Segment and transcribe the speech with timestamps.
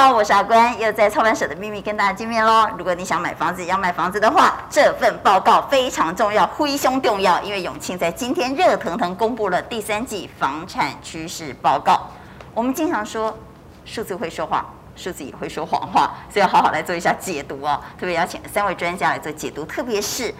[0.00, 2.66] 好，我是阿关，又在操盘手的秘密跟大家见面喽。
[2.78, 12.08] 如果你想买房子，要卖房子的话，这份报告非常重要，灰熊重要，因为永庆在今天热腾腾公布了第三季房产趋势报告。
[12.54, 13.36] 我们经常说，
[13.84, 14.64] 数字会说话，
[14.96, 17.78] 数字也会说谎话，所以要好好来做一下解读哦。
[17.98, 20.34] 特别邀请三位专家来做解读，特别是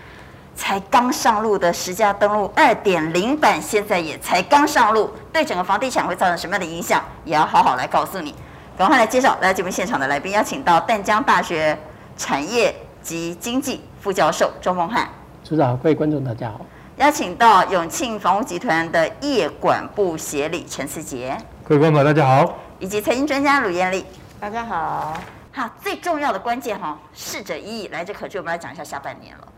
[0.56, 8.34] 才刚上路的实价登录二点零版，现在也才刚上路，对整个房地产会造成什么样的影响，也要好好来告诉你。
[8.76, 11.78] 赶快来介绍来节目现场的来宾，邀请到淡江大学
[12.16, 15.06] 产业及经济副教授周梦汉。
[15.44, 16.60] 主持人好，各位观众大家好。
[16.96, 21.36] 邀请到永庆房屋集团的业管部协理陈思杰。
[21.62, 22.58] 各位观众大家好。
[22.78, 24.04] 以及财经专家鲁艳丽。
[24.40, 25.14] 大家好。
[25.52, 28.40] 好，最重要的关键哈，逝者已矣，来者可追。
[28.40, 29.48] 我们来讲一下下半年了。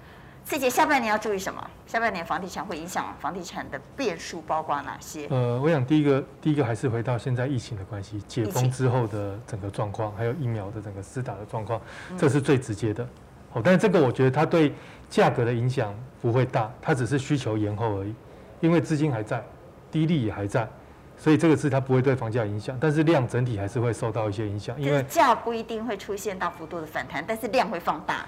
[0.45, 1.71] 赐杰，下半年要注意什么？
[1.87, 5.27] 下半年房地产会影响房地产的变数包括哪些？
[5.29, 11.81] 呃，我想第一个，第一个还是回到现在疫情的关系，解封之后的整个状况，还有疫苗的整个施打的状况，
[12.19, 13.07] 这是最直接的。
[13.53, 14.75] 哦，但是这个我觉得它对
[15.09, 18.15] 价格的影响不会大，它只是需求延后而已，
[18.61, 19.43] 因为资金还在，
[19.91, 20.69] 低利也还在，
[21.17, 28.27] 所以这个是它不会对房价影响，但是量整体还是会受到一些影响，因为价不一定会出现大幅度的反弹，但是量会放大。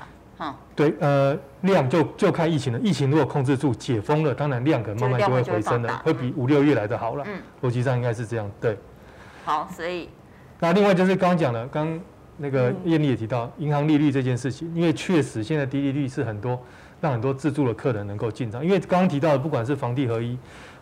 [0.75, 2.79] 对，呃，量就就看疫情了。
[2.81, 7.25] 疫情如果控制住、解封了，当然量可能慢慢就会回升了，会比五六月来的好了。
[7.27, 8.51] 嗯，逻辑上应该是这样。
[8.61, 8.77] 对，
[9.45, 10.09] 好，所以
[10.59, 12.01] 那另外就是刚刚讲了，刚
[12.37, 16.61] 那个艳丽也提到银行利率这件事情，因为确实现在低利率是很多
[17.01, 18.65] 让很多自住的客人能够进账。
[18.65, 20.37] 因为刚刚提到的，不管是房地合一，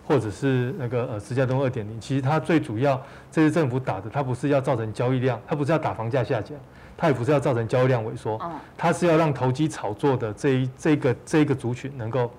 [0.07, 3.01] 或者是那个呃石家庄二点零，其实它最主要
[3.31, 6.57] 这是政府打的，它不是要造成交易量，它不是要打房价下降。
[7.03, 8.41] 它也不是要造成交易量萎缩，
[8.79, 12.31] 它是要让投机炒作的这一这个这一个族群能够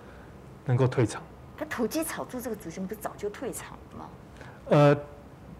[0.65, 1.21] 能够退场。
[1.57, 4.05] 它投机炒作这个族群不是早就退场了吗？
[4.69, 4.97] 呃，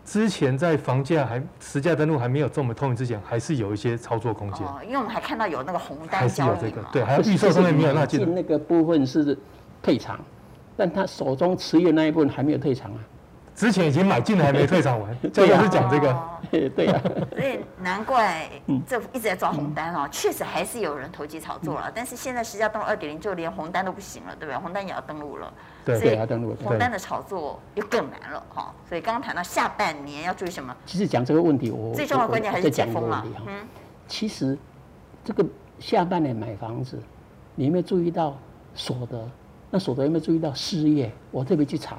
[0.05, 4.65] 之前在房价还实价登录还没有这么透明之前，还是有一些操作空间。
[4.65, 9.37] 哦，因为我们还看到有那个红单还是有这个对，还有预售上面没有那进那个部分是
[9.81, 10.17] 退场，
[10.77, 12.99] 但他手中持有那一部分还没有退场啊。
[13.55, 16.99] 之前已经买进了，还没退场完，这也是讲这个，对呀。
[17.31, 18.49] 所以难怪
[18.87, 21.91] 政府一直在抓红单哦，确实还是有人投机炒作了。
[21.93, 24.57] 但是现在实价登录二点零，就连红单都不行了，对不对？
[24.57, 25.53] 红单也要登录了，
[25.85, 26.17] 对，所以
[26.63, 28.73] 红单的炒作又更难了哈。
[28.89, 30.75] 所以刚刚谈到下半年要注意什么？
[30.85, 33.23] 其实讲这个问题，我最重要的关键还是解封嘛。
[33.45, 33.67] 嗯，
[34.07, 34.57] 其实
[35.23, 35.45] 这个
[35.79, 36.99] 下半年买房子，
[37.53, 38.35] 你有没有注意到
[38.73, 39.29] 所得？
[39.69, 41.11] 那所得有没有注意到失业？
[41.29, 41.97] 我特别去查。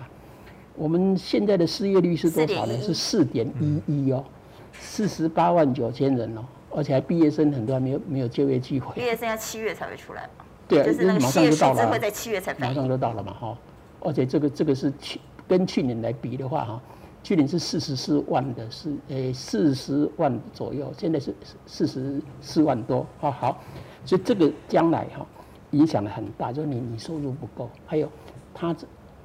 [0.76, 2.76] 我们现在的失业率是多少呢？
[2.78, 4.24] 是四点一一哦，
[4.72, 8.92] 四十八万九千人哦，而且还毕业生很多还没有没有就业机会。
[8.94, 10.44] 毕业生要七月才会出来嘛？
[10.66, 13.58] 对啊，就是马上就到了，会在七月才马上就到了嘛哈。
[14.00, 16.82] 而且这个这个是去跟去年来比的话哈，
[17.22, 21.32] 去年是四十四万的是诶四十万左右，现在是
[21.66, 23.30] 四十四万多啊。
[23.30, 23.62] 好，
[24.04, 25.24] 所以这个将来哈
[25.70, 28.10] 影响的很大，就是你你收入不够，还有
[28.52, 28.74] 他。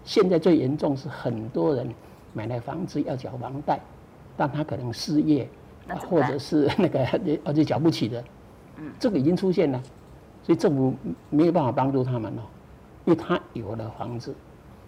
[0.03, 1.87] 现在最严重是很多人
[2.33, 3.79] 买来房子要缴房贷，
[4.35, 5.47] 但他可能失业，
[6.07, 7.05] 或者是那个
[7.45, 8.23] 而且缴不起的，
[8.77, 9.81] 嗯，这个已经出现了，
[10.43, 10.93] 所以政府
[11.29, 12.41] 没有办法帮助他们了，
[13.05, 14.33] 因为他有了房子，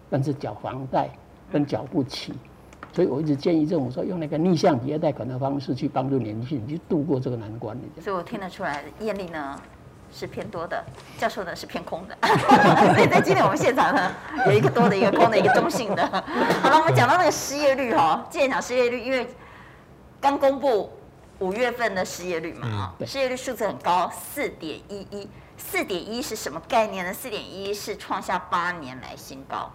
[0.09, 1.09] 但是缴房贷
[1.51, 2.33] 跟缴不起，
[2.93, 7.77] 所以我一直建议政府说用那个逆向抵押贷款的方式去帮助年轻人去度过这个难关。
[7.99, 9.59] 所以我听得出来，艳丽呢？
[10.11, 10.83] 是偏多的，
[11.17, 12.17] 教授呢是偏空的，
[12.93, 14.11] 所以在今天我们现场呢
[14.45, 16.05] 有一个多的，一个空的，一个中性的。
[16.61, 19.27] 好了，我们讲到那个失业率哈，今天讲失业率，因为
[20.19, 20.91] 刚公布
[21.39, 27.13] 五月份的失业率嘛，失业率数字很高，四点一一，四点一是什么概念呢？
[27.13, 29.71] 四点一是创下八年来新高。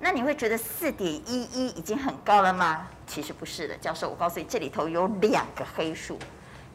[0.00, 2.86] 那你会觉得四点一一已经很高了吗？
[3.06, 6.18] 其实不是的，教授，我告诉你，这里头有两个黑数。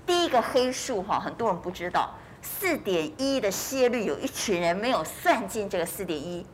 [0.06, 2.14] 第一个黑数哈，很多人不知道。
[2.44, 6.46] 四点一的失业率，有一群人没有算进这个四点一。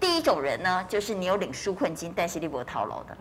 [0.00, 3.16] 第一种人呢，就是你有领纾困金，但是你没套牢的。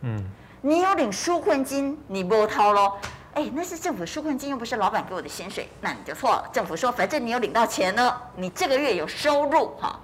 [0.00, 0.22] 嗯，
[0.60, 2.98] 你有领纾困金，你没套牢，
[3.34, 6.50] 哎，那是政府纾困金，又不是老板给我的薪水，那你就错了。
[6.52, 10.00] 政府说，反正你有领到钱呢，你这个月有收入哈，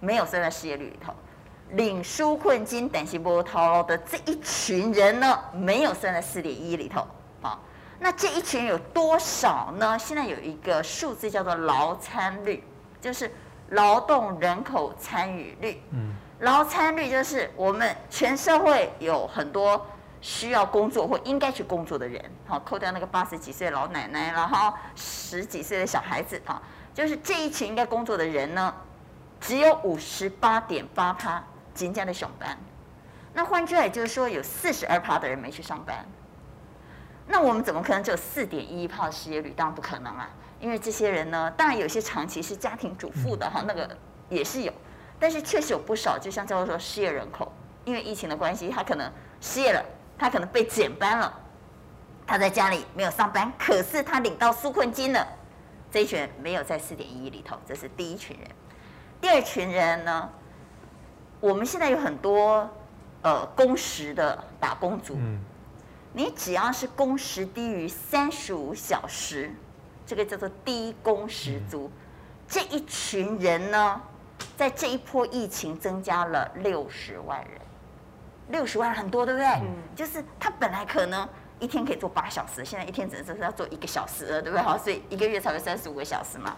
[0.00, 1.12] 没有算在失业率里头。
[1.72, 7.06] 领纾困金，但是没套牢的这一群人呢，没有算在四点一里头。
[8.00, 9.98] 那这一群有多少呢？
[9.98, 12.62] 现在有一个数字叫做劳参率，
[13.00, 13.30] 就是
[13.70, 15.82] 劳动人口参与率。
[15.90, 19.84] 嗯，劳参率就是我们全社会有很多
[20.20, 26.62] 需要工作或应该去工作的人，好，扣掉那个八十几岁的老奶奶，然后十几岁的小孩子，哈，
[26.94, 28.72] 就是这一群应该工作的人呢，
[29.40, 31.42] 只有五十八点八趴
[31.74, 32.56] 今天的上班。
[33.34, 36.06] 那换句话也就是说，有四十二趴的人没去上班。
[37.30, 39.52] 那我们怎么可能只有四点一趴的失业率？
[39.54, 43.88] 当然不可能啊，因为这些人呢，当然有些长期是家庭主妇的哈，那个
[44.30, 44.72] 也是有，
[45.18, 47.52] 但是确实有不少，就像教授说失业人口，
[47.84, 49.84] 因为疫情的关系，他可能失业了，
[50.16, 51.32] 他可能被减班了，
[52.26, 55.26] 他在家里没有上班，可是他领到纾困金了，
[55.90, 58.48] 这一群人没有在四点一里头，这是第一群人。
[59.20, 60.30] 第二群人呢，
[61.40, 62.66] 我们现在有很多
[63.20, 65.18] 呃工时的打工族。
[66.12, 69.52] 你只要是工时低于三十五小时，
[70.06, 71.90] 这个叫做低工时族，
[72.48, 74.00] 这一群人呢，
[74.56, 77.60] 在这一波疫情增加了六十万人，
[78.48, 79.46] 六十万很多，对不对？
[79.46, 79.66] 嗯。
[79.94, 81.28] 就是他本来可能
[81.60, 84.62] 一天可以做八小时，现在一天只能就是要做一个小时了，对不对？
[84.62, 86.56] 好，所以一个月才会三十五个小时嘛。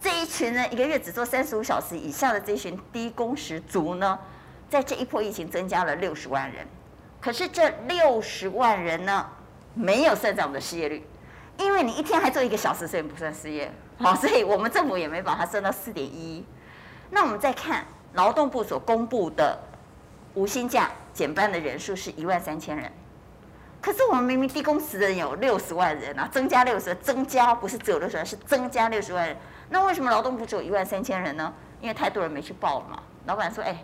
[0.00, 4.18] 这一群呢，一个月只做三十五小时以下的这一群低工时族呢，
[4.70, 6.66] 在这一波疫情增加了六十万人。
[7.22, 9.24] 可是这六十万人呢，
[9.74, 11.06] 没有算在我们的失业率，
[11.56, 13.72] 因为你一天还做一个小时，所以不算失业。
[13.98, 16.44] 好，所以我们政府也没把它算到四点一。
[17.10, 19.56] 那我们再看劳动部所公布的
[20.34, 22.90] 无薪假减半的人数是一万三千人，
[23.80, 29.36] 可是我们明明低工时的人有六十万人啊，增加六十，增加不是只有六十万，是增加六十万人。
[29.70, 31.54] 那为什么劳动部只有一万三千人呢？
[31.80, 33.00] 因为太多人没去报了嘛。
[33.26, 33.76] 老板说，哎。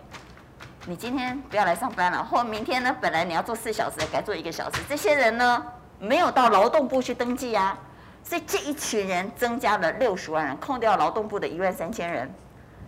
[0.85, 2.95] 你今天不要来上班了，或明天呢？
[3.01, 4.81] 本来你要做四小时，改做一个小时。
[4.87, 5.63] 这些人呢，
[5.99, 7.77] 没有到劳动部去登记啊，
[8.23, 12.33] 所以这一群人增加了六十万人，扣掉劳动部的一万三千人，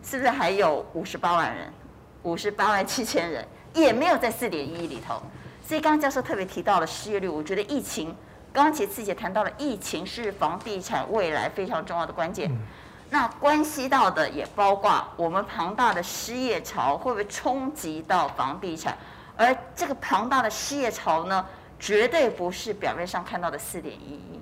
[0.04, 1.72] 是不是还有五十八万人？
[2.24, 5.22] 五十八万七千人也没有在四点一里头。
[5.64, 8.16] 所以刚刚教授特别提到了失业率，我觉得疫情，
[8.54, 12.50] 刚刚其实刺姐谈到了疫情是房地产未来非常重要的关键。
[13.14, 18.98] 那关系到的也包括我们庞大的失业潮会不会冲击到房地产，
[19.36, 21.46] 而这个庞大的失业潮呢，
[21.78, 24.42] 绝对不是表面上看到的四点一一。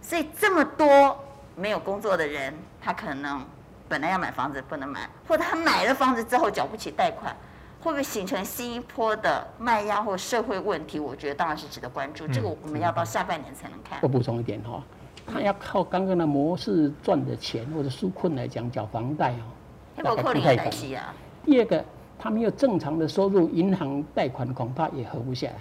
[0.00, 1.18] 所以这么多
[1.56, 3.44] 没有工作的人，他可能
[3.88, 7.36] 本来要买房子不能买，或者他买了房子之后缴不起贷款，
[7.80, 11.00] 会不会形成新一波的卖压或社会问题？
[11.00, 12.28] 我觉得当然是值得关注。
[12.28, 13.98] 这个我们要到下半年才能看。
[14.02, 14.80] 我补充一点哈。
[15.26, 20.72] 他要靠刚刚的模式赚的钱或者纾困来讲，缴房贷哦，大概不太可能。
[21.44, 21.84] 第二个，
[22.18, 25.54] 他没有正常的收入，银行贷款恐怕也合不下来。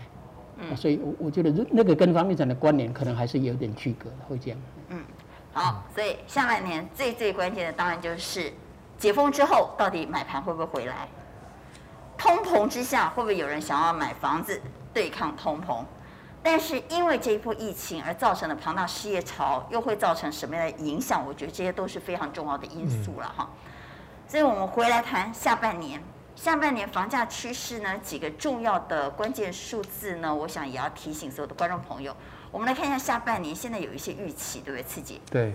[0.58, 4.60] 嗯，所以，我我觉得那个跟房地产的关联可能还是有点区隔的，会这样。
[4.90, 5.04] 嗯，
[5.52, 8.54] 好，所以下半年最最关键的当然就是
[8.98, 11.08] 解封之后，到底买盘会不会回来？
[12.18, 14.62] 通膨之下，会不会有人想要买房子
[14.94, 15.84] 对抗通膨？
[16.44, 21.26] 但是因为这一波疫情而造成的庞大失业潮，又会造成什么样的影响？
[21.26, 23.50] 我觉得这些都是非常重要的因素了哈。
[24.28, 26.04] 所以我们回来谈下半年，
[26.36, 32.16] 下半年房价趋势呢，几个重要的关键数字呢，我想也要提醒所有的观众朋友。
[32.52, 34.84] 我们来看一下下半年，现在有一些预期，对不对？
[34.84, 35.22] 刺激？
[35.32, 35.54] 对，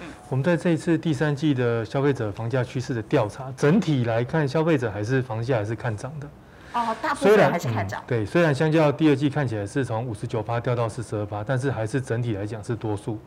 [0.00, 6.28] 嗯，我们在这一次第三季的消费者房价趋势的调查，整体来看，消费者还是房价还是看涨的。
[6.76, 8.02] 哦，大部分还是看涨。
[8.06, 13.18] 对，虽然相较第二季看起来是从五十九趴掉到四十二趴，但是还是整体来讲是多数。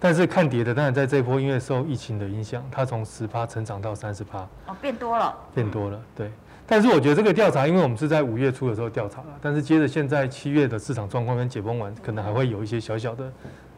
[0.00, 4.40] 但是看跌的，当然在这一波因为受疫情的影响，它从十趴成长到三十趴。
[4.66, 5.32] 哦，变多了。
[5.54, 6.30] 变多了，对。
[6.66, 13.32] 但是我觉得这个调查，因为我们是在五月初的时候调查了，但是接着现在七月的市场状况跟解封完，可能还会有一些小小的，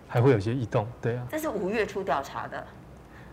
[0.07, 1.23] 还会有些异动，对啊。
[1.31, 2.67] 这是五月初调查的。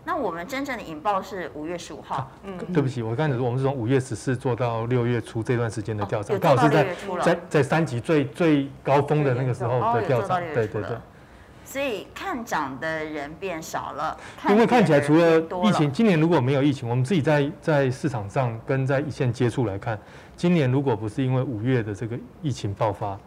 [0.06, 2.30] 那我们真正的引爆是五月十五号。
[2.44, 6.86] 嗯，对不起，我刚才说我们是从五月十四做到六月初这段时间的调查，刚好是在
[7.24, 10.38] 在在三级最最高峰的那个时候的调查。
[10.38, 10.96] 对对对。
[11.64, 14.16] 所以看涨的人变少了。
[14.48, 19.98] 因为看起来除了疫情，今年如果没有疫情，我们自己在在市场上跟在一线接触来看，
[20.36, 23.18] 今年如果不是因为五月的这个疫情爆发，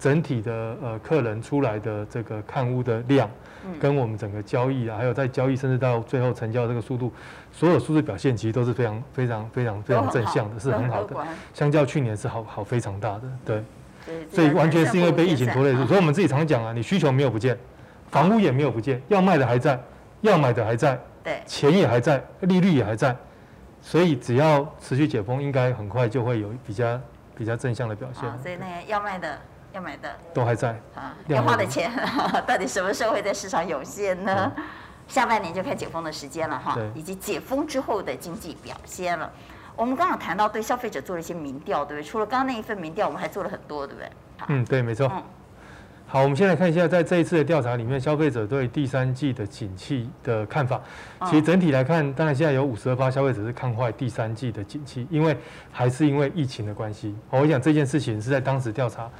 [0.00, 3.30] 整体的呃客人出来的这个看屋的量。
[3.80, 7.12] 跟我们整个交易啊，还有在交易甚至到最后成交这个速度，
[7.52, 11.16] 所有数字表现其实都是非常非常非常非常正向的，是很好的。
[11.52, 13.64] 相较去年是好好非常大的，对。
[14.30, 17.58] 所以完全是因为被疫情拖累住，所以我们自己常讲啊，你需求没有不见，
[18.10, 19.80] 房屋也没有不见，要卖的还在，
[20.20, 23.16] 要买的还在，对，钱也还在，利率也还在，
[23.80, 27.00] 所以只要持续解封，应该很快就会有比较
[27.34, 28.22] 比较正向的表现。
[28.42, 29.38] 所以那些要卖的。
[29.74, 31.90] 要买的都还在啊，要花的钱
[32.46, 34.52] 到底什么时候会在市场涌现呢？
[34.56, 34.64] 嗯、
[35.08, 39.30] 下半年就看解封的时间了哈，以及解封之后的经济表现了。
[39.74, 42.08] 我们刚刚谈到对消费者做了一些民调，对不对？
[42.08, 44.08] 除了刚刚那一份民调，我们还做了很多，对不对？
[44.46, 45.10] 嗯，对，没错。
[45.12, 45.20] 嗯、
[46.06, 50.80] 好，我们先来看一下，在这一次的调查里面，消费者对第三季的景气的看法。
[51.26, 55.36] 其实整体来看，当然现在有五十二趴消费者是看坏第三季的景气，因为
[55.72, 57.16] 还是因为疫情的关系。
[57.30, 59.10] 我想这件事情是在当时调查。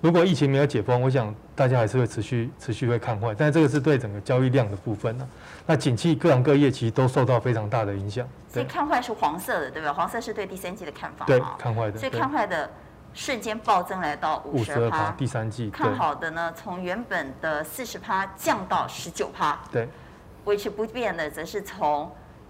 [0.00, 5.66] 如果疫情没有解封，我想大家还是会持续持续会看坏，但是这个是对整个交易量的部分呢、啊。
[5.66, 8.26] 那景气各行各业其实都受到非常大的影响。
[8.48, 9.92] 所以看坏是黄色的，对吧？
[9.92, 11.26] 黄色是对第三季的看法。
[11.26, 11.98] 对，看坏的。
[11.98, 12.70] 所以看坏的
[13.12, 15.10] 瞬间暴增来到五十二趴。
[15.18, 19.58] 第三季看好的呢，从原本的四十趴降到十九趴。
[19.72, 19.88] 对。
[20.44, 22.08] 维持不变的则是从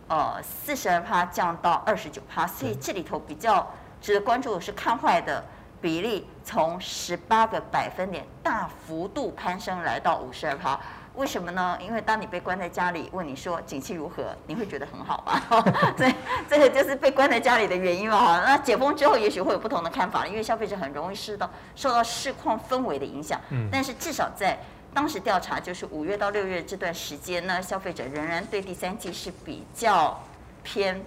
[0.09, 2.47] 呃四十二趴降到二十九趴。
[2.47, 3.67] 所以这里头比较
[4.03, 5.43] 值得关注的是看坏的。
[5.81, 10.79] 比例从十八个百分点大幅度攀升，来到五十二趴。
[11.15, 11.77] 为什么呢？
[11.81, 15.43] 因为当你被关在家里，问你说景气如何，你会觉得很好吧？
[15.99, 16.15] 这
[16.49, 18.17] 这个就是被关在家里的原因嘛。
[18.17, 23.41] 哈，那解封之后，也许会有不同的看法，因为消费者很容易受到受到市况氛围的影响。
[23.51, 23.69] 嗯。
[23.73, 24.57] 但是至少在
[24.95, 30.23] 当时调查，就是五月到六月这段时间呢，消费者仍然对第三季是比较
[30.63, 31.05] 偏。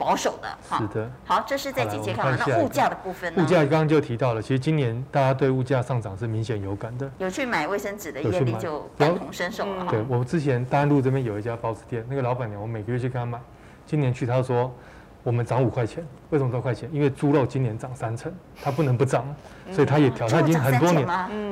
[0.00, 1.10] 保守的，是的。
[1.26, 3.42] 好，这是在景气看完，那物价的部分呢？
[3.42, 7.10] 物价刚刚就提到了，其实今年大家对物价上涨是明显有感的。
[7.18, 9.84] 有去买卫生纸的业力就感同身受了。
[9.90, 13.38] 对，我之前大安路这边有一家包子店，那个老板娘，我每个月去跟他买，
[13.84, 14.74] 今年去他说
[15.22, 16.88] 我们涨五块钱，为什么多块钱？
[16.90, 19.22] 因为猪肉今年涨三成，他不能不涨，
[19.70, 21.06] 所以他也调，他已经很多年，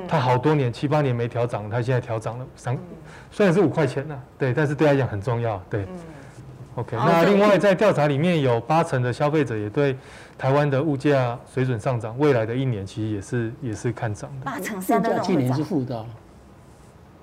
[0.09, 2.79] 他好多年七八年没调涨，他现在调涨了三，
[3.31, 5.87] 虽然是五块钱呢，对，但是对他讲很重要，对。
[6.79, 9.97] OK，那另外在调查里面有八成的消费者也对
[10.39, 14.45] 台湾的物价水准上涨，未来的一年其实也是也是看涨的。
[14.45, 16.07] 八成三的去年是负的，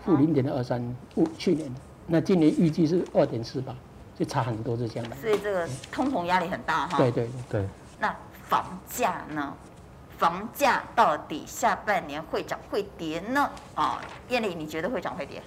[0.03, 0.83] 负零点二三，
[1.13, 1.73] 负去年，
[2.05, 3.73] 那今年预计是二点四八，
[4.19, 5.15] 就差很多，是这样的。
[5.15, 6.97] 所以这个通膨压力很大哈。
[6.97, 7.65] 对对对。
[7.97, 9.53] 那房价呢？
[10.17, 13.49] 房价到底下半年会涨会跌呢？
[13.73, 15.41] 啊，燕丽，你觉得会涨会跌？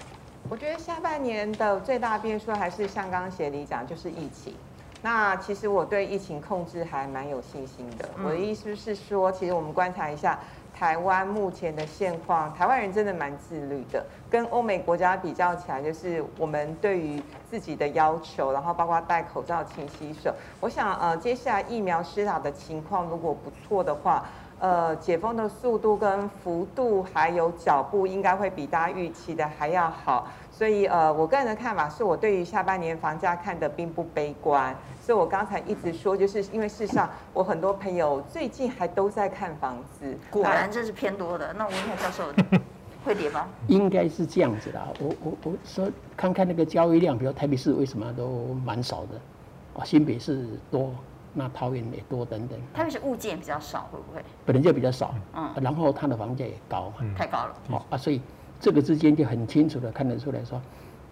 [0.50, 4.54] 我觉得下半年的最大变数还是像刚刚协理讲，就是疫情。
[5.02, 8.08] 那其实我对疫情控制还蛮有信心的。
[8.24, 10.38] 我的意思是说，其实我们观察一下
[10.74, 14.04] 台湾目前的现况，台湾人真的蛮自律的。
[14.30, 20.34] 跟欧美国家比较起来，就是我们对于自己的要求，然后包括戴口罩、勤洗手。
[20.60, 24.24] 我想，呃，接下来疫苗施打的情况如果不错的话，
[24.58, 30.26] 呃，解封的速度跟幅度还有脚步，应该会比大家预期的还要好。
[30.58, 34.74] 所以，呃，我个人的看法是我对于下半年房价看得并不悲观。
[35.00, 40.18] 所以我刚才一直说，就是因为事实上，我很多朋友最近还都在看房子。
[40.28, 41.52] 果然这是偏多的。
[41.52, 42.24] 那我问一下教授，
[43.06, 43.46] 会跌吗？
[43.68, 44.82] 应该是这样子的。
[44.98, 49.80] 我我我说看看那个交易量，比如台北市为什么都蛮少的？
[49.80, 50.90] 啊，新北市多。
[51.34, 54.24] 那桃园也多等等，他们是物件比较少，会不会？
[54.44, 58.20] 本来就比较少，嗯，然后它的房价也高，嗯，太高了，哦啊，所以
[58.60, 60.60] 这个之间就很清楚的看得出来说，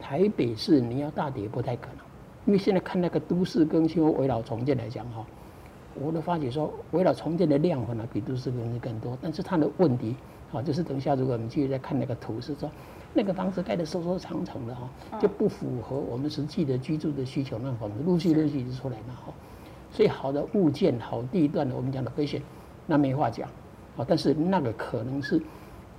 [0.00, 2.04] 台北市你要大跌不太可能，
[2.46, 5.24] 因为现在看那个都市更新或围绕重建来讲哈，
[5.94, 10.16] 我都发觉说围绕重建的量可能比都市更新更多，但是它的问题，
[10.50, 12.70] 好，就是等一下如果我们继续再看那个图是说，
[13.14, 19.32] 那个房子盖的收收长长的哈，就不符合我们实际的居住的需求，那房子陆续陆续就出来嘛哈。
[19.90, 22.42] 所以好的物件、好地段的，我们讲的飞线，
[22.86, 23.48] 那没话讲，
[23.96, 25.40] 啊，但是那个可能是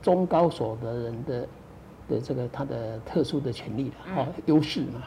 [0.08, 1.48] 中高所得人的
[2.08, 5.02] 的这个他的特殊的权利了，啊，优势嘛，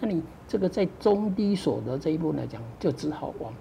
[0.00, 3.54] 那你这个在中低所得这一步来讲，就只好往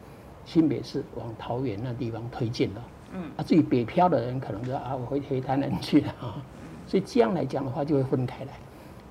[0.43, 6.41] 新北市、往桃园那地方推进了，嗯，啊，至于北漂的人，可能就啊，我回回台南去了啊，
[6.87, 8.51] 所以这样来讲的话，就会分开来。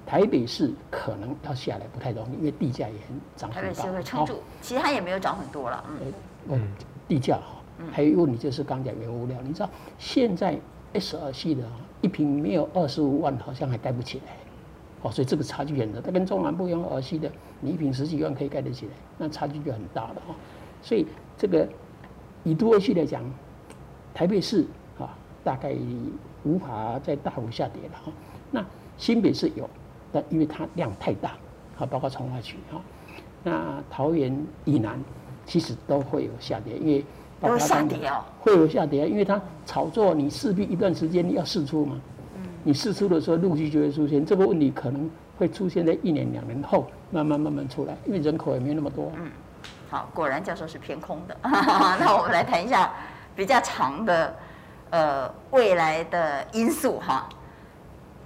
[0.05, 3.63] 台北市可能要下来不太容易，因为地价也很涨很高。
[3.63, 5.85] 台北市会撑住，其实它也没有涨很多了。
[5.89, 6.13] 嗯，
[6.49, 6.69] 嗯，
[7.07, 10.59] 地价哈，还有一个问题就是刚讲原物料，你知道现在
[10.95, 11.63] S 二系的
[12.01, 14.33] 一瓶没有二十五万，好像还盖不起来。
[15.03, 16.01] 哦，所以这个差距很大。
[16.01, 20.35] 它跟中南部用二系的，你一瓶十几万可以盖得起来，那差距就很大了哈。
[20.81, 21.05] 所以
[21.37, 21.69] 这个
[22.43, 23.23] 以都二系来讲，
[24.15, 24.65] 台北市
[24.99, 25.75] 啊大概
[26.45, 28.13] 无法再大幅下跌了哈。
[28.51, 28.65] 那
[28.97, 29.69] 新北市有。
[30.17, 31.31] 但因为它量太大，
[31.77, 32.81] 啊，包括重划区哈，
[33.43, 34.97] 那桃园以南
[35.45, 37.05] 其实都会有下跌，因为
[37.49, 41.97] 有下跌哦，会有下跌，因为它炒作，你势必一段时间你要试出嘛，
[42.37, 49.11] 嗯，你试出的时候陆续就会出现这个问题，可能会出现在一年两年后，慢慢慢慢出来，因为人口也没那么多。
[49.17, 49.31] 嗯，
[49.91, 52.93] 好，果然教授是偏空的， 那我们来谈一下
[53.35, 54.37] 比较长的
[54.91, 57.29] 呃未来的因素哈。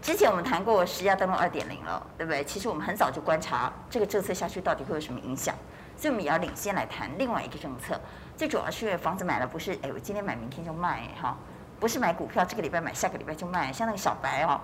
[0.00, 2.44] 之前我们谈过实价登录二点零了，对不对？
[2.44, 5.52] 其实我们很早就观察这个政策下去到底会有什么影响，
[5.96, 8.00] 所以我们也要领先来谈另外一个政策。
[8.38, 11.37] 最主要是因为房子买了不是，哎，我今天买明天就卖哈，
[11.80, 14.61] 不是买股票这个礼拜买下个礼拜就卖，像那个小白哦，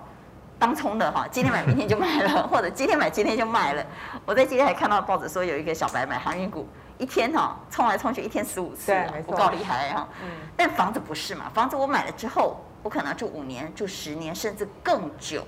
[0.57, 3.85] 当冲的哈，今天买明天就卖了， 或者今天买今天就卖了。
[4.25, 6.65] 我在今天还看到报纸说有一个小白买航运股，
[6.97, 10.07] 一天哈冲来冲去一天十五次，不够厉害哈。
[10.23, 10.29] 嗯。
[10.55, 11.51] 但房子不是嘛？
[11.53, 12.57] 房子我买了之后。
[12.85, 15.43] 我可能要住五年、住十年，甚至更久。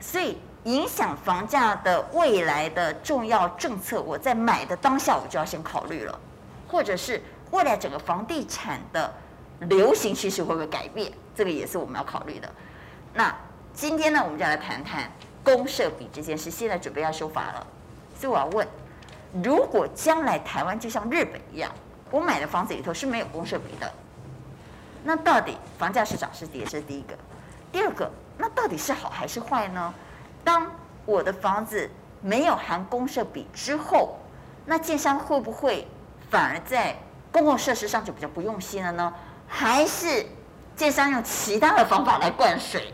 [0.00, 6.18] 所以影响房价的未来的重要政策，我在买的当下我就要先考虑了，
[6.66, 9.12] 或者是未来整个房地产的
[9.60, 12.50] 流行趋势会不会改变，这个也是我们要考虑的。
[13.14, 13.34] 那
[13.72, 15.10] 今天呢，我们就来谈谈
[15.42, 17.66] 公设比这件事，现在准备要修法了，
[18.18, 18.66] 所以我要问：
[19.42, 21.70] 如果将来台湾就像日本一样，
[22.10, 23.92] 我买的房子里头是没有公设比的，
[25.04, 26.64] 那到底房价是涨是跌？
[26.64, 27.16] 这是第一个，
[27.72, 28.10] 第二个。
[28.40, 29.92] 那到底是好还是坏呢？
[30.44, 30.70] 当
[31.04, 31.90] 我的房子
[32.22, 34.16] 没有含公设比之后，
[34.64, 35.88] 那建商会不会
[36.30, 36.96] 反而在
[37.30, 39.12] 公共设施上就比较不用心了呢？
[39.46, 40.26] 还是
[40.74, 42.92] 建商用其他的方法来灌水？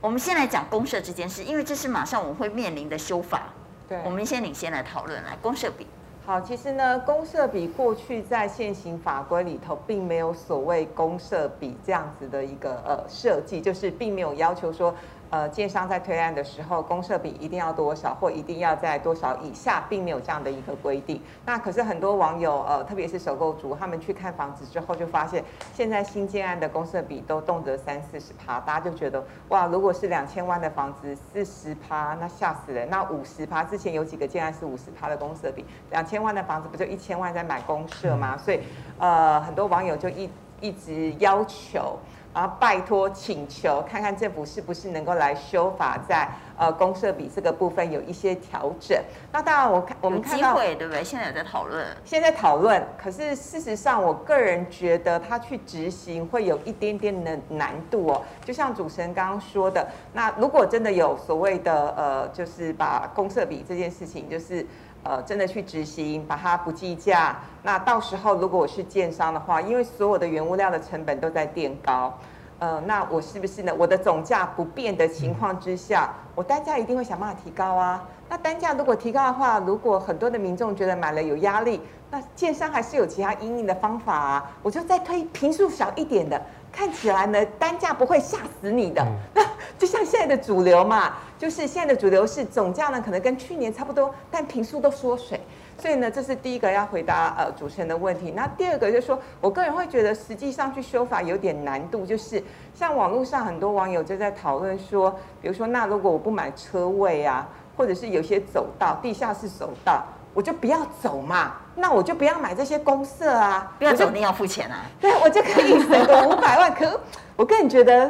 [0.00, 3.42] 我们先来讲公社这件事，因为这是马上我们会面临的修法。
[3.88, 5.86] 对，我们先领先来讨论来公社比。
[6.24, 14.94] 好，其实呢，公社比过去在现行法规里头，并没有所谓公社比这样子的一个呃设计，就是并没有要求说。
[15.30, 21.20] 呃，建商在推案的时候，公设比一定要多少，或一定要在多少以下，并没有这样的一个规定。
[21.44, 25.44] 那可是很多网友，呃，特别是首购族，他们去看房子之后，就发现
[25.74, 32.88] 现在新建案的公设比都动辄三四十趴，大家就觉得哇，如果是两千万的房子四十趴，那吓死人。
[32.88, 38.38] 那五十趴，之前有几个建案是五十趴的公设比，两千万的房子不就一千万在买公设吗？
[38.38, 38.60] 所以，
[38.98, 40.30] 呃，很多网友就一
[40.60, 41.98] 一直要求。
[42.38, 48.96] 然后拜托请求，看看政府是不是能够来修法，在呃公社比这个部分有一些调整。
[49.32, 51.02] 那当然，我看我们看到，对不对？
[51.02, 52.80] 现在有在讨论，现在讨论。
[52.96, 58.22] 可是事实上，我个人觉得他去执行会有一点点的难度哦。
[58.44, 64.64] 就像主持人刚刚说的，那如果真的有所谓的呃，就是把公社比这件事情，就是。
[65.04, 67.36] 呃，真的去执行，把它不计价。
[67.62, 72.12] 那到时候如果我是建商的话，因为所有的原物料的成本都在垫高，
[72.58, 73.72] 呃，那我是不是呢？
[73.78, 78.04] 我的总价不变的情况之下，我单价一定会想办法提高啊。
[78.28, 81.80] 那单价如果提高的话，如果很多的民众觉得买了有压力，
[82.10, 84.50] 那建商还是有其他因应的方法啊。
[84.62, 86.40] 我就再推坪数小一点的。
[86.70, 89.04] 看起来呢，单价不会吓死你的，
[89.34, 89.42] 那
[89.78, 95.40] 就像现在的主流嘛，就是现在的主流是总价呢，可能跟去年差不多，但平数都缩水，
[95.78, 98.32] 所以呢，这是第一个要回答呃主持人的问题。
[98.36, 102.42] 那第二个就是说，我个人会觉得实际上去修法有点难度，就是
[102.74, 110.04] 像网络上很多网友就在讨论说，比如说那如果我不买车位啊，或者是有些走道，地下室走道。
[110.38, 114.84] 我就不要走嘛，那我就不要买这些公社啊，不要走，你要付钱啊。
[115.00, 116.72] 对，我就可以省个五百万。
[116.72, 117.00] 可
[117.34, 118.08] 我个人觉得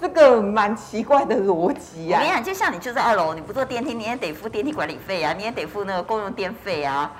[0.00, 2.20] 这个蛮奇怪的逻辑啊。
[2.20, 7.12] 你看，就像你住在二楼，你不坐电梯，你也得付电梯管理费啊，你也得付那个公用电费啊，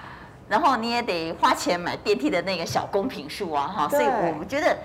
[0.48, 3.88] 然后你也得花钱买电梯的那个小公平数啊，哈。
[3.88, 4.76] 所以我们觉得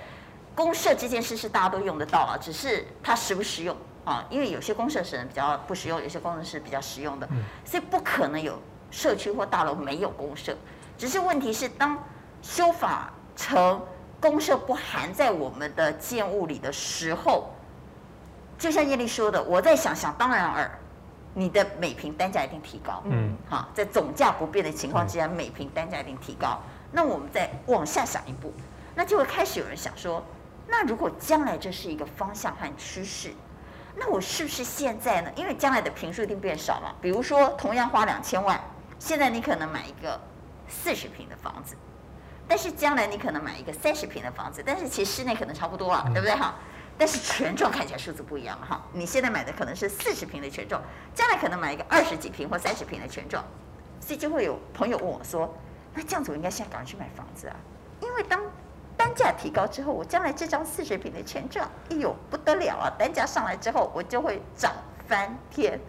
[0.54, 4.24] 公社这件事是大家都用得到了，只是它实不实用啊？
[4.30, 7.28] 因为有些公社是比较不实用，有些公社是比较实用的，
[7.66, 8.54] 所以不可能有。
[8.90, 10.56] 社区或大楼没有公社，
[10.98, 11.98] 只是问题是当
[12.42, 13.82] 修法成
[14.20, 17.50] 公社不含在我们的建物里的时候，
[18.58, 20.72] 就像叶丽说的，我在想想当然尔，
[21.34, 26.60] 你的每平单价一定提高，嗯，好，在总价不变的情况之下，每平单价一定提高。
[26.92, 28.52] 那我们再往下想一步，
[28.96, 30.24] 那就会开始有人想说，
[30.68, 33.34] 那如果将来这是一个方向和趋势。
[34.00, 35.32] 那我是不是现在呢？
[35.36, 38.60] 因为将来的平数一定变少了，比如说同样花两千万。
[39.00, 40.20] 现在你可能买一个
[40.68, 41.76] 四十平的房子，
[42.48, 46.56] 但是将来你可能买一个三十平的房子，但是其实室内可能差不多了，对不对哈？
[46.98, 48.82] 但是权重看起来数字不一样了哈。
[48.92, 50.82] 你现在买的可能是四十平的权重，
[51.14, 53.40] 将来可能买一个二十几平或三十平的权重，
[54.00, 55.54] 所以就会有朋友问我说
[55.94, 57.56] ：“那这样子我应该现在赶快去买房子啊？
[58.02, 58.42] 因为当
[58.98, 62.90] 单价提高之后，我将来这张四十平的权重，哎呦不得了啊！
[62.98, 64.74] 单价上来之后，我就会涨
[65.08, 65.80] 翻天，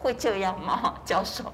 [0.00, 1.52] 会这样吗，教授？”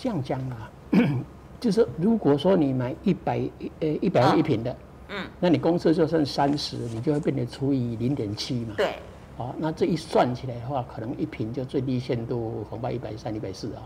[0.00, 0.70] 这样讲啊，
[1.58, 3.40] 就是如果说你买一百
[3.80, 4.76] 呃一百万一平的，
[5.08, 8.74] 嗯，那你公设就剩三十，你就会变成除以零点七嘛。
[8.76, 8.94] 对。
[9.36, 13.82] 好，那这一算起来的话，可能一平就最低限度恐怕一百三、一百四啊，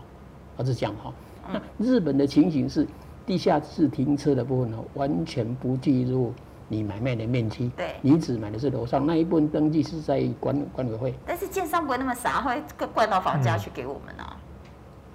[0.57, 1.13] 我是这样哈。
[1.51, 2.87] 那日本的情形是，
[3.25, 6.33] 地下室停车的部分呢，完全不计入
[6.67, 7.71] 你买卖的面积。
[7.75, 7.95] 对。
[8.01, 11.13] 你只买的是楼上那一部分登记是在管管委会。
[11.25, 12.61] 但是建商不会那么傻，会
[12.93, 14.35] 灌到房价去给我们啊。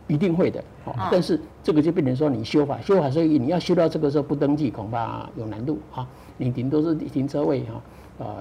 [0.09, 0.64] 一定会的，
[1.12, 6.07] 但是这个就变成说你修法，修法所以你要修到这个时候不登记，恐怕有难度哈。
[6.38, 7.83] 你顶多是停车位哈，
[8.18, 8.37] 呃，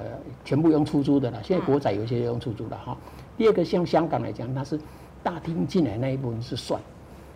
[0.45, 1.43] 全部用出租的了。
[1.43, 2.97] 现在国仔有些用出租的哈。
[3.37, 4.79] 第二个像香港来讲，它是
[5.21, 6.79] 大厅进来那一部分是算，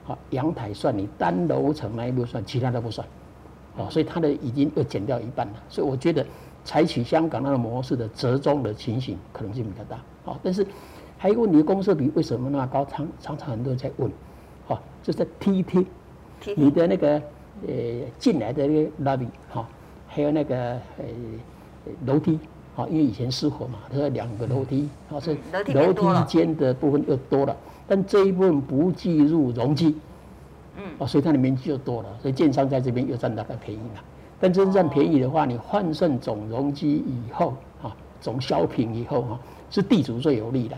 [0.06, 3.06] 好，阳台算你单楼层那一部分算，其他都不算，
[3.76, 5.54] 哦，所以它的已经又减掉一半了。
[5.68, 6.26] 所以我觉得
[6.64, 10.00] 采取香港那个模式的折中的情形可能性比较大。
[10.24, 10.66] 好，但是
[11.22, 12.84] 还有一个问题，公设比为什么那么高？
[12.86, 14.12] 常常常很多人在问，
[14.66, 15.86] 好，就是在梯梯，
[16.56, 17.22] 你的那个
[17.68, 17.74] 呃
[18.18, 19.70] 进来的那个 lobby 好，
[20.08, 20.58] 还有那个
[20.98, 21.06] 呃
[22.08, 22.40] 楼梯，
[22.74, 25.38] 好，因为以前失火嘛，它两个楼梯，好，是
[25.76, 27.56] 楼梯间的部分又多了，
[27.88, 29.96] 但这一部分不计入容积，
[30.78, 34.04] 嗯，哦，所以它的面积就多了，所以建商在这边又占到了便宜了。
[34.40, 37.54] 但真正便宜的话，你换算总容积以后，
[37.84, 40.76] 啊，总销品以后，哈，是地主最有利的，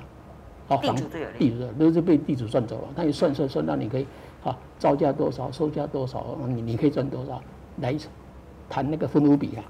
[0.76, 4.06] 啊，地主都有，地主都是被地主赚走了，那你算算算，那你可以，
[4.44, 7.42] 啊，造价多少，收价多少，你你可以赚多少，
[7.80, 7.96] 来
[8.70, 9.64] 谈那个分屋比啊。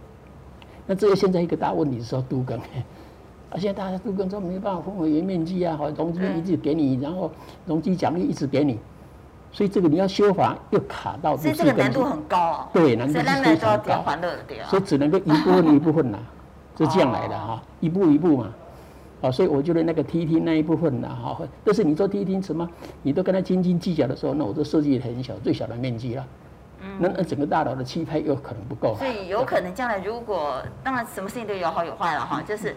[0.86, 2.58] 那这个现在一个大问题是说都更，
[3.50, 7.32] 啊，现在大家都更说没办法分为原面积啊，好，容积一直给你，然后
[7.66, 8.80] 容积奖励一直给你。
[9.52, 12.70] 所以这个你要修法又卡到，所以这个难度很高啊。
[12.74, 14.04] 对，难度是非常高。
[14.68, 16.18] 所以只能够一部分一部分呐，
[16.76, 18.52] 是这样来的哈，一步一步嘛。
[19.24, 22.70] 啊，所以我觉得那个梯厅那一部分呢，哈，但是你做梯厅什么，
[23.02, 26.28] 你都跟他斤斤计较的时候，那我这设计很小，最小的面积了。
[26.82, 26.98] 嗯。
[27.00, 28.96] 那那整个大楼的气派又可能不够。
[28.98, 32.76] 所以有可能将来如果，当然什么事情都有好有坏了哈，就是。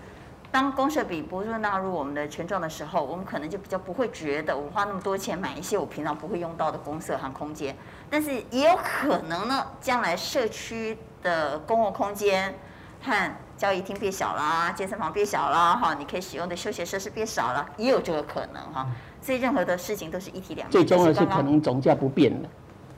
[0.48, 7.76] 当公社比不是纳入我们的权状的时候，我们可能就比较不会觉得我花那么多钱买一些我平常不会用到的公社和空间。
[8.08, 12.54] 但是也有可能呢，将来社区的公共空间
[13.02, 18.86] 和交易厅变小啦，健身房变小啦，哈，你可以使用的休闲设施变少了，也有这个可能哈。
[19.20, 20.70] 所以任何的事情都是一体两面。
[20.70, 22.48] 最重要的是可能总价不变的。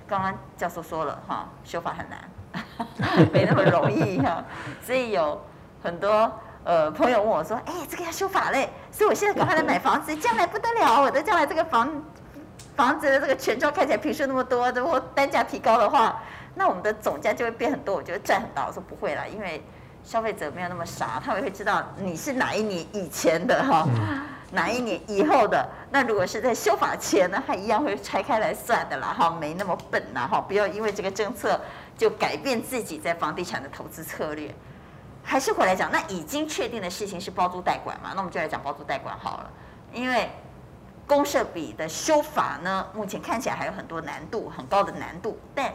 [0.07, 4.45] 刚刚教授说了哈，修法很难， 没那么容易哈，
[4.83, 5.41] 所以有
[5.83, 6.31] 很多。
[6.65, 11.91] 呃，朋友问我说：“哎，这个要修法嘞，所以我现在赶快来买房子，将来不得了，我的将来这个房
[12.77, 16.21] 房子的这个权状看起来平数那么多，如果单价提高的话，
[16.57, 19.65] 那我们的总价就会变很多，我觉得赚很大。”我说不会啦，因为
[20.09, 23.87] 消费者没有那么傻，他们会知道你是哪一年以前的哈，
[24.53, 25.69] 哪一年以后的。
[25.91, 31.61] 那如果是在修法前呢，他一样会拆开来算的啦，哈，没那么笨呐，哈，不要因为这个政策
[31.95, 34.51] 就改变自己在房地产的投资策略。
[35.23, 38.13] 还是回来讲，那已经确定的事情是包租代管嘛？
[38.15, 39.51] 那我们就来讲包租代管好了。
[39.93, 40.31] 因为
[41.07, 45.39] 公社比的修法呢，目前看起来还有很多难度，很高的难度。
[45.55, 45.71] 但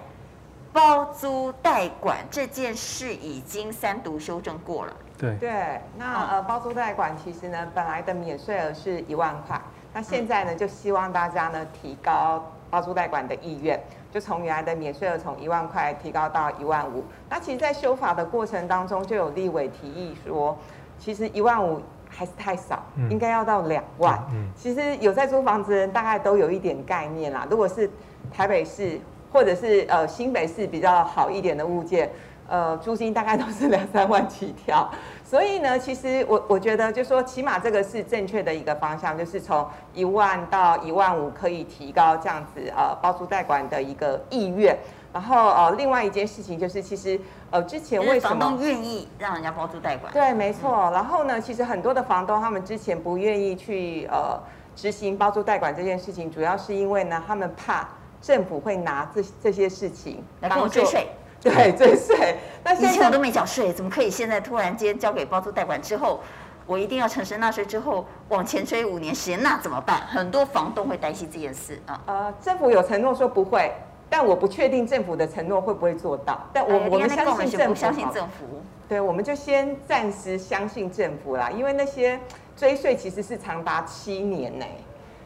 [0.73, 4.93] 包租代管这件事已经三读修正过了。
[5.17, 9.62] 对对，那呃，包租代管其实呢，本来的免税额是一万块，
[9.93, 13.79] 那现在呢，就希望大家呢提高包租代管的意愿。
[14.12, 20.55] 就从原来的免税额从一万块提高到一万五，那其实，在修法的过程当中，就有立委提议说，
[20.99, 24.19] 其实一万五还是太少，应该要到两万。
[24.31, 27.47] 嗯其实有在租房子的人大概都有一点概念啦。
[27.49, 27.89] 如果是
[28.31, 28.99] 台北市
[29.34, 32.10] 或者是呃新北市比较好一点的物件，
[32.48, 34.88] 呃，租金大概都是两三万起跳。
[35.26, 44.78] 所以呢，其实我我觉得，就说起码这个是正确的一个方向，就是从一万到一万五可以提高这样子呃包租代管的一个意愿。
[45.12, 47.19] 然后呃，另外一件事情就是，其实
[47.50, 50.13] 呃之前为什么房东愿意让人家包租代管？
[50.13, 50.91] 对，没错。
[50.91, 54.39] 然后呢，其实很多的房东他们之前不愿意去呃
[54.76, 57.88] 执行包租代管这件事情，主要是因为呢，他们怕
[58.23, 61.07] 政府会拿这这些事情来跟我追税。
[61.43, 62.38] 对，追税。
[62.63, 66.21] 那以前我都没缴税，怎么可以现在突然间交给包租代管之后，
[66.65, 69.99] 我一定要诚实纳税之后往前追五年时间，那怎么办？
[70.07, 72.01] 很多房东会担心这件事啊。
[72.05, 73.73] 呃，政府有承诺说不会，
[74.09, 76.39] 但我不确定政府的承诺会不会做到。
[76.53, 78.45] 但我、哎、我们相信政府，相信政府。
[78.88, 82.17] 对，我们就先暂时相信政府啦，因为那些
[82.55, 84.65] 追税其实是长达七年呢。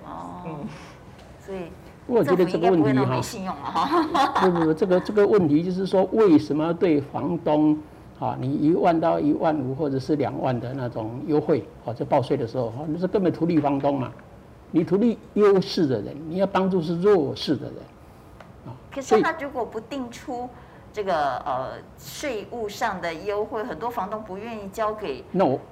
[0.03, 0.67] 哦，嗯，
[1.45, 1.71] 所以。
[2.07, 2.81] 我觉得这个问
[3.21, 4.01] 题哈，
[4.39, 7.77] 不不不，这个这个问题就是说，为什么对房东，
[8.17, 14.09] 啊，你一万到一万五或者是两万的那种优惠，啊，在报税的时候，哈，那是根本图利房东嘛，
[14.71, 17.75] 你图利优势的人，你要帮助是弱势的人，
[18.67, 18.71] 啊。
[18.89, 20.49] 可是他如果不定出
[20.93, 25.25] 这个呃税务上的优惠，很多房东不愿意交给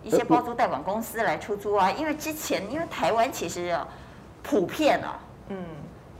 [0.04, 3.74] 一些包租代管公司来出租啊，因为之前因为台湾其实
[4.44, 5.18] 普遍啊，
[5.48, 5.58] 嗯。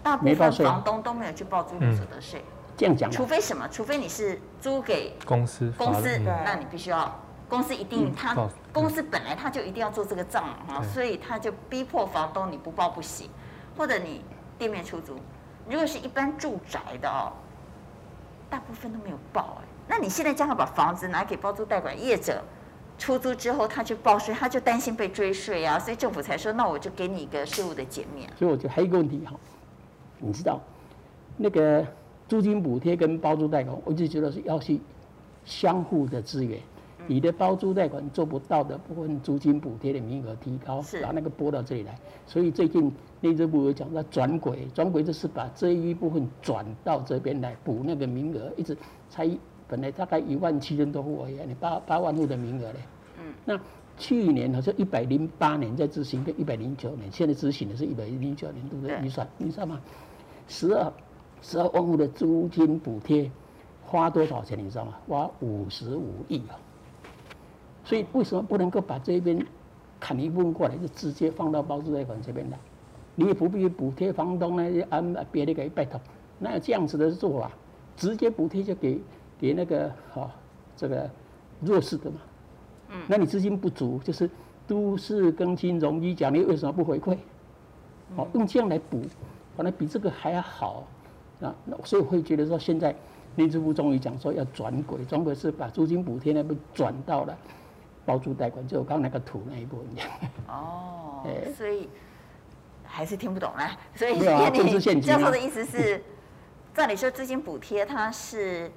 [0.06, 2.46] 大部分房东都没有去报租赁所得税，
[2.78, 3.68] 这样讲，除非什么？
[3.70, 8.36] 除非你是租给公司，公司，那你必须要公司一定，他
[8.72, 13.32] 公司本来他就一定要做这个账啊，所以他就逼迫房东你不报不行，
[13.76, 14.24] 或者你
[14.60, 15.16] 店面出租，
[15.68, 17.34] 如果是一般住宅的哦，
[18.48, 22.44] 大部分都没有报哎，那你现在将要把房子拿给包租代管业者
[23.00, 28.30] 出租之后，他去报税，他就担心被追税啊，所以政府才说，那我就给你一个税务的减免。
[28.38, 29.34] 所以我觉得还有一个问题哈。
[30.20, 30.62] 你知道，
[31.38, 31.86] 那个
[32.28, 34.80] 租金补贴跟包租代管，我就觉得是要去
[35.46, 36.60] 相互的资源。
[37.08, 41.96] 你的包租代管做不到的部分，租金补贴的名额提高，是把那个拨到这里来。
[42.26, 48.76] 所以最近内政部有讲到转轨，转轨就是把这一部分转到这边来补那个名额，一直
[49.08, 49.30] 才
[49.68, 52.80] 本来大概一万七千多户而已，你八八万户的名额嘞。
[53.20, 53.60] 嗯，那
[54.00, 59.80] 去年好像一百零八年在执行，跟一百零九年现在执行的是一百零九年度的预算，你知道吗？
[60.48, 60.94] 十二
[61.42, 63.30] 十二万户的租金补贴
[63.84, 64.58] 花多少钱？
[64.58, 64.94] 你知道吗？
[65.08, 66.58] 花五十五亿啊！
[67.84, 69.46] 所以为什么不能够把这边
[70.00, 72.58] 砍一部分过来，就直接放到包租代管这边来？
[73.16, 76.02] 你也不必补贴房东呢，按别的给拜托，
[76.40, 77.52] 哪有这样子的做法？
[77.96, 79.00] 直接补贴就给
[79.40, 80.32] 给那个哈、哦、
[80.76, 81.10] 这个
[81.62, 82.18] 弱势的嘛。
[82.90, 83.02] 嗯。
[83.08, 84.30] 那你资金不足，就是
[84.68, 87.18] 都市更新容易奖励，你为什么不回馈？
[88.18, 89.02] 哦，用这样来补，
[89.56, 90.84] 反正比这个还要好
[91.42, 91.54] 啊。
[91.66, 92.96] 那所以我会觉得说，现在
[93.36, 97.38] 内政部终于讲说要转轨，转轨是把租金补贴那边转到了。
[98.08, 99.88] 包租代管就我刚那个图那一部分
[100.48, 101.90] 哦，欸、所以
[102.84, 103.76] 还是听不懂啦。
[103.98, 106.04] 所以你教授的意思是，
[106.72, 108.72] 照理说资金补贴它是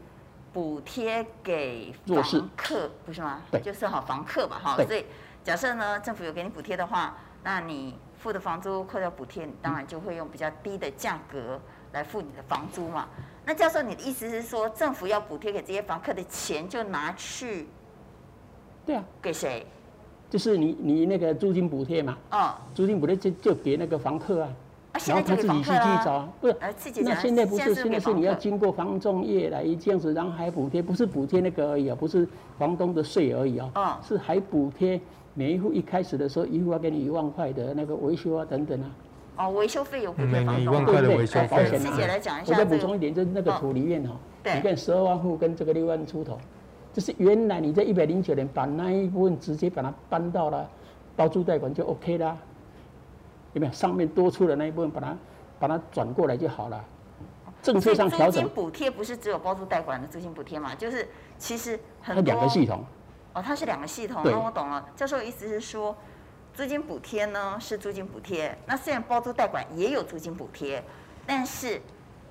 [0.51, 3.43] 补贴给房客，不是吗？
[3.51, 4.77] 对，就是好房客吧，哈。
[4.77, 5.05] 所以
[5.45, 11.61] 假设呢，政府有给你补贴的话，那你付的房租扣掉补贴，你当然就会用比较低的价格
[11.93, 13.09] 来付你的房租嘛。
[13.47, 17.67] 那教授，你的意思是说，政府要补贴给这些房客的钱就拿去？
[18.85, 19.65] 对啊，给谁？
[20.29, 22.19] 就是你你那个租金补贴嘛。
[22.31, 22.55] 哦。
[22.75, 24.53] 租金补贴就就给那个房客啊。
[25.07, 25.71] 然后他自己去
[26.05, 26.29] 找啊。
[26.41, 26.57] 不是。
[27.03, 32.29] 那现在不是，是现在是你要经过房仲业来这样子，然后还补贴，不是补贴那个而已啊，不是
[32.59, 33.71] 房东的税而已啊。
[33.75, 33.97] 哦。
[34.07, 35.01] 是还补贴
[35.39, 38.91] 每一户一开始的时候，一户要给你一万块的那个维修啊等等啊。
[39.37, 40.65] 哦，维修费有补贴房东。
[40.65, 41.47] 一万块的维修费。
[41.47, 41.79] 保险啊。
[41.79, 42.53] 细节来讲一下。
[42.53, 44.17] 我再补充一点，就是那个图里面哦。
[44.43, 46.37] 你看十二万户跟这个六万出头。
[46.93, 50.69] 就是原来你在一百零九年把那一部分直接把它搬到了
[51.15, 52.37] 包租代管就 OK 啦，
[53.53, 53.73] 有没有？
[53.73, 55.17] 上面多出的那一部分把它
[55.61, 56.85] 把它转过来就好了。
[57.63, 58.33] 政策上调整。
[58.33, 60.75] 租金补贴不是只有包租代管的租金补贴嘛？
[60.75, 61.07] 就是
[61.39, 62.25] 其实很多。
[62.25, 62.85] 它两个系统。
[63.39, 64.23] 哦，它是两个系统。
[64.25, 64.85] 那我懂了。
[64.97, 65.97] 教授的意思是说，
[66.55, 70.83] 租金补贴呢是租金补贴，那虽然包租代管也有租金补贴，
[71.27, 71.81] 但是。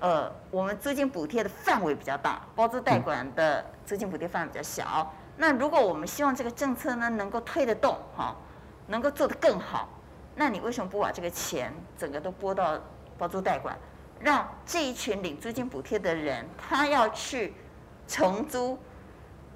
[0.00, 5.12] 呃，我们租金补贴的范围比较大，包租代管的租金补贴范围比较小。
[5.36, 8.32] 那如果我们希望这个政策呢能够推得动，哈，
[8.86, 9.88] 能够做得更好，
[10.36, 12.78] 那你为什么不把这个钱整个都拨到
[13.18, 13.76] 包租代管，
[14.20, 17.54] 让这一群领租金补贴的人，他要去
[18.06, 18.78] 承租，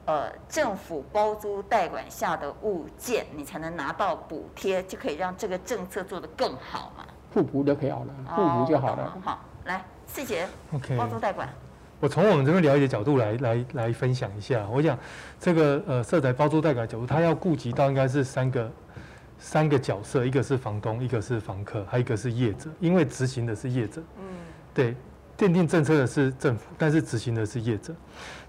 [0.05, 7.05] 呃，政府包租代管下的物件，你才能拿到补贴，就可以让这个政策做得更好嘛？
[7.33, 9.13] 互补就可以好了，互补就好了。
[9.17, 9.85] 哦、好，来。
[10.05, 11.49] 四姐，OK，包租代管。
[11.99, 14.67] 我从我们这边了解角度来来来分享一下。
[14.71, 14.99] 我想，
[15.41, 18.71] 这个呃，色彩包租代管角度，它要顾及到应该是三个
[19.39, 22.69] 三个角色，一个是房东，一个是房客，还有一个是业者。
[22.79, 24.25] 因为执行的是业者，嗯，
[24.75, 24.95] 对，
[25.39, 27.95] 奠定政策的是政府，但是执行的是业者。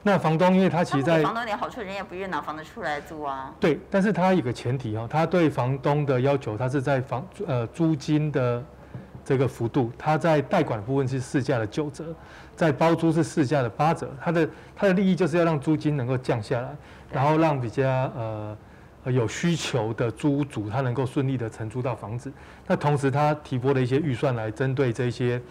[0.03, 3.51] 那房东，因为他其实在房东有点好处，人也不愿意拿房子出来租啊。
[3.59, 8.63] 对，但是他有个前提哈，他对房东的要求，他是在房呃租金的。
[9.25, 12.13] 这个幅度，他在代管的部分是市价的九折，
[12.57, 14.13] 在包租是市价的八折。
[14.21, 16.75] 他的他的利益就是要让租金能够降下来，
[17.09, 18.57] 然后让比较呃
[19.05, 22.29] 有需求的租主他能够顺利的承租到房子。
[22.67, 25.41] 那同时，他提拨了一些预算来针对这些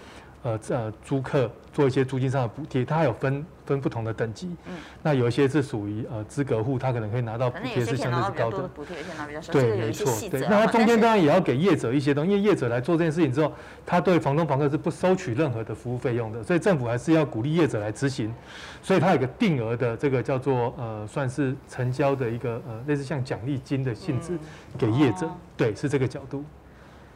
[0.42, 3.44] 呃呃租客做一些租金上的补贴，它还有分。
[3.64, 4.74] 分不同的等级，嗯，
[5.04, 10.40] 那有一些是属于呃资格户，他可能可以拿到补贴是相对是高的补贴相，对，没错，对。
[10.40, 13.52] 那他中间当然也要给业者一些东西，因为业者来做这件事情之后，
[13.86, 18.34] 他对房东房客是不收取任何的服务费用的，所以政府还是要鼓励业者来执行，
[18.82, 24.36] 所以它有个定额的这个叫做呃算是成交的一个呃类似像奖励金的性质
[24.76, 26.44] 给业者，对，是这个角度。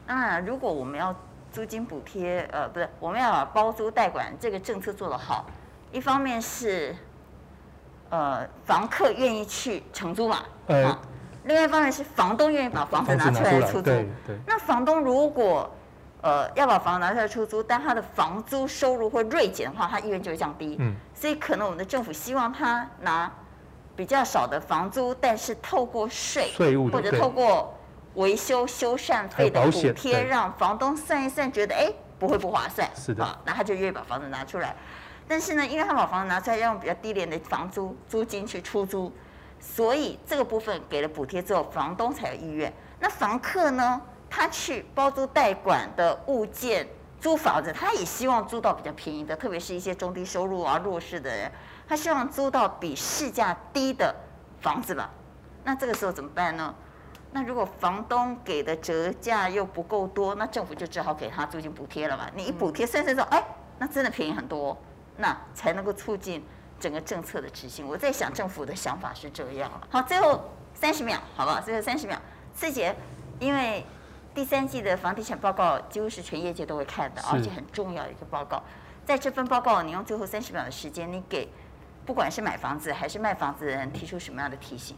[0.06, 1.12] 那如果我们要
[1.57, 5.47] 租金补贴，呃，不是，我们要把包租代管这个政策做得好。
[5.90, 6.95] 一方面是，
[8.11, 10.99] 呃，房客愿意去承租嘛，呃、啊，
[11.45, 13.81] 另外一方面是房东愿意把房子拿出来出租。
[13.81, 14.37] 对对。
[14.47, 15.71] 那房东如果，
[16.21, 20.77] 呃，要把房子拿出来出租，但他的房租收入会锐减的话，他意愿就会降低。
[20.79, 20.95] 嗯。
[21.14, 23.33] 所以可能我们的政府希望他拿
[23.97, 27.73] 比较少的房租，但是透过税，税务或者透过
[28.16, 32.87] 维修修缮费的补贴，让房东算一算，觉得哎不会不划算。
[32.94, 33.24] 是的。
[33.24, 34.74] 啊，那他就愿意把房子拿出来。
[35.29, 39.12] 但是呢，因为他把房子拿出来要用比较低廉的房租租金去出租，
[39.59, 42.72] 所以这个部分给了补贴之后，房东才有意愿。
[43.00, 44.00] 那房客呢，
[44.31, 46.87] 他去包租代管的物件
[47.20, 51.50] 租房子，他也希望租到比较便宜的，特别是一些中低收入啊、弱势的人，
[51.88, 54.14] 他希望租到比市价低的
[54.61, 55.11] 房子了。
[55.64, 56.74] 那这个时候怎么办呢？
[57.32, 62.26] 那如果房东给的折价又不够多，那政府就只好给他租金补贴了嘛。
[62.34, 63.44] 你一补贴，甚至说，哎，
[63.78, 64.76] 那真的便宜很多，
[65.18, 66.42] 那才能够促进
[66.80, 67.86] 整个政策的执行。
[67.86, 69.86] 我在想，政府的想法是这样了。
[69.90, 71.60] 好，最后三十秒，好不好？
[71.60, 72.18] 最后三十秒，
[72.54, 72.94] 四姐，
[73.38, 73.84] 因为
[74.34, 78.62] 第三季的房地产报告几乎是全业界都会看的，而且很重要的一个报告。
[79.04, 81.48] 在这份报告，你用最后三十秒的时间，你给
[82.06, 84.96] 不管是买房子还是卖房子的人提出什么样的提醒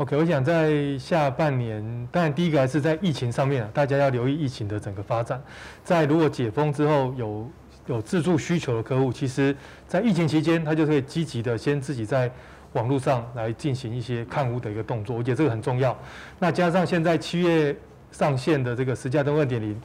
[0.00, 5.38] ？OK，我想在下半年，当然第一个还是在疫情上面啊，大家要留意疫情的整个发展。
[5.84, 7.50] 在如果解封之后有
[7.84, 9.54] 有自住需求的客户，其实
[9.86, 12.30] 在疫情期间，他就可以积极的先自己在
[12.72, 15.94] 网络上来进行一些看屋的一个动作，我觉得这个很重要。
[16.38, 17.76] 那加上现在七月
[18.10, 19.78] 上线的这个实价登二点零，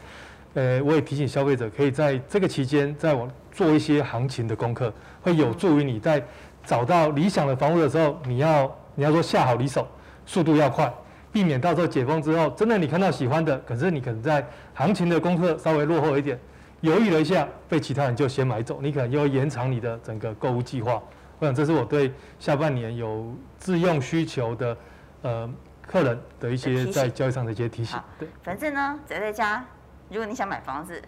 [0.54, 6.24] 呃，我也提醒消费者，可以在这个期间在网做一些行情的功课，会有助于你在
[6.64, 9.86] 找到理想的房屋的时候，你要你要说下好离手。
[10.26, 10.92] 速度要快，
[11.32, 16.40] 避免到时候解封之后，真的你看到喜欢的，可是你可能在行情的功课稍微落后一点，
[16.82, 21.02] 犹豫了一下，被其他人就先买走，你可能又延长你的整个购物计划。
[21.40, 24.78] 我想这是我对下半年有自用需求的
[25.22, 25.50] 呃
[25.86, 28.00] 客人的一些在交易上的一些提醒。
[28.18, 29.66] 对，反正呢宅在家，
[30.10, 31.02] 如果你想买房子，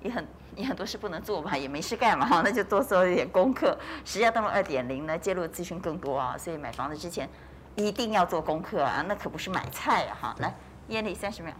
[0.00, 3.76] 也很你很多事不能做嘛，也没事干嘛，那就多做一点功课。
[4.04, 7.28] 实价登录二点零呢，介入资讯更多啊，所以买房子之前。
[7.76, 10.16] 一定要做功课啊，那可不是买菜啊！
[10.20, 10.54] 哈，来，
[10.88, 11.52] 艳丽三十秒，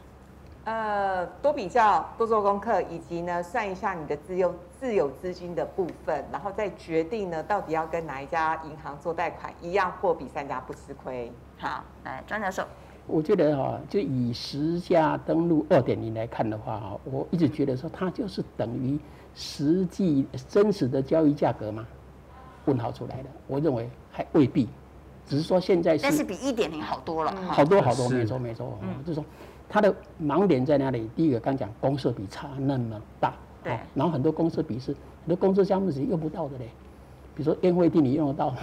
[0.65, 11.33] 呃，多比较，多做功课，以及呢，算一下你的自有自有资金的部分，然后再决定呢，到底要跟哪一家银行做贷款，一样货比三家不吃亏。
[11.59, 12.65] 好，来，庄教授，
[13.07, 18.99] 我觉得哈，就以实价登录二点零来看的话哈，我一直觉得说它就是等于
[19.35, 21.87] 实际真实的交易价格嘛，
[22.67, 24.69] 问号出来的，我认为还未必。
[25.27, 28.79] 只是说现在是，但是比一点零好多了，好多好多，没错没错。
[28.83, 29.25] 嗯，就是说
[29.69, 31.09] 它的盲点在哪里？
[31.17, 33.79] 第一个刚讲公设比差那么大，对。
[33.95, 36.69] 然后很多公设比是很多公设项目是用不到的嘞，
[37.35, 38.57] 比如说宴会厅你用得到吗？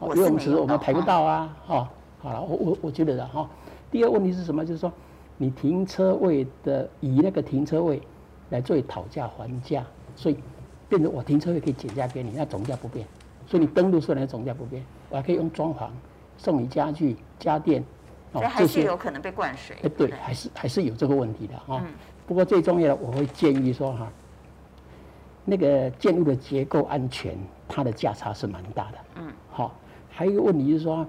[0.00, 1.88] 游泳池我们排不到啊，哈。
[2.20, 3.48] 好了，我我我觉得的哈。
[3.90, 4.64] 第二个问题是什么？
[4.64, 4.92] 就是说
[5.36, 8.00] 你停车位的以那个停车位
[8.50, 9.84] 来作为讨价还价，
[10.16, 10.38] 所以
[10.88, 13.06] 变成我停车位可以减价给你，那总价不变。
[13.46, 14.82] 所以你登录出来的总价不变，
[15.14, 15.86] 我还可以用装潢
[16.36, 17.84] 送你家具家电，
[18.32, 19.76] 哦，这些有可能被灌水。
[19.84, 21.80] 哎，对，还是还是有这个问题的哈。
[22.26, 24.10] 不过最重要的，我会建议说哈，
[25.44, 28.98] 那个建筑的结构安全，它的价差是蛮大的。
[29.20, 29.32] 嗯。
[29.52, 29.72] 好，
[30.10, 31.06] 还有一个问题就是说，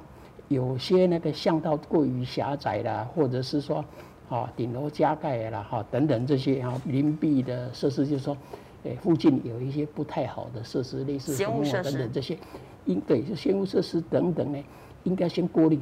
[0.50, 3.84] 有些那个巷道过于狭窄啦，或者是说，
[4.30, 8.38] 啊，顶楼加盖啦，哈，等等这些啊，邻避的设施，就是说。
[8.84, 12.38] 对，附近有一些不太好的设施，类似什么等等这些，
[12.86, 14.64] 应对就先屋设施等等呢，
[15.04, 15.80] 应该先过滤，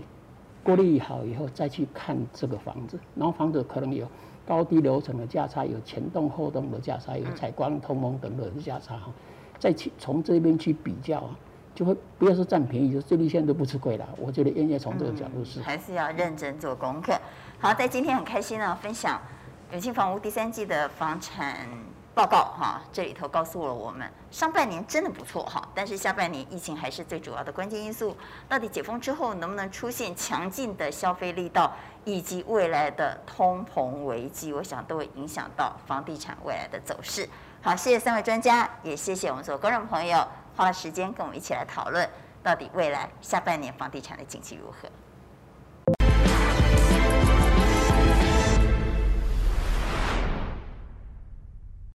[0.63, 4.07] 过滤好以后再去看这个房子，然后房子可能有
[4.45, 9.11] 高低楼层的价差，有前栋后栋的价差，有采光通风等等的价差哈，
[9.59, 11.37] 再去从这边去比较啊，
[11.75, 14.07] 就会不要说占便宜，就最低限都不吃亏了。
[14.17, 17.13] 我觉得应该从这个角度是，还是要认真做功课。
[17.59, 19.21] 好，在今天很开心呢，分享
[19.71, 21.67] 永庆房屋第三季的房产。
[22.15, 28.15] 报告哈，这里头告诉了我们，上半年真的不错哈，但是下半年疫情还是最主要的关键因素。
[28.47, 31.73] 到底解封之后能不能出现强劲的消费力道，
[32.05, 37.27] 以及未来的通膨危机，我想都会影响到房地产未来的走势。
[37.63, 40.23] 好，谢谢三位专家，也谢谢我们所有观众朋友
[40.55, 42.07] 花了时间跟我们一起来讨论，
[42.43, 44.87] 到底未来下半年房地产的景气如何。